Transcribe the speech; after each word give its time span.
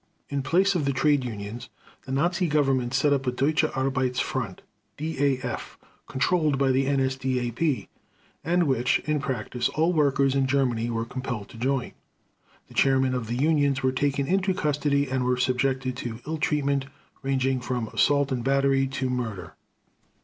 In 0.29 0.41
place 0.41 0.73
of 0.73 0.85
the 0.85 0.93
trade 0.93 1.23
unions 1.23 1.69
the 2.07 2.11
Nazi 2.11 2.47
Government 2.47 2.91
set 2.91 3.13
up 3.13 3.27
a 3.27 3.31
Deutsche 3.31 3.65
Arbeits 3.65 4.19
Front 4.19 4.63
(DAF), 4.97 5.77
controlled 6.07 6.57
by 6.57 6.71
the 6.71 6.87
NSDAP, 6.87 7.87
and 8.43 8.63
which, 8.63 8.97
in 9.05 9.19
practice, 9.19 9.69
all 9.69 9.93
workers 9.93 10.33
in 10.33 10.47
Germany 10.47 10.89
were 10.89 11.05
compelled 11.05 11.49
to 11.49 11.57
join. 11.59 11.91
The 12.67 12.73
chairmen 12.73 13.13
of 13.13 13.27
the 13.27 13.37
unions 13.37 13.83
were 13.83 13.91
taken 13.91 14.25
into 14.25 14.55
custody 14.55 15.07
and 15.07 15.23
were 15.23 15.37
subjected 15.37 15.95
to 15.97 16.19
ill 16.25 16.39
treatment, 16.39 16.87
ranging 17.21 17.59
from 17.61 17.87
assault 17.89 18.31
and 18.31 18.43
battery 18.43 18.87
to 18.87 19.07
murder. 19.07 19.53